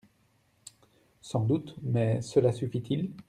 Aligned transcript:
Sans 1.21 1.43
doute, 1.45 1.75
mais 1.83 2.23
cela 2.23 2.51
suffit-Il? 2.51 3.11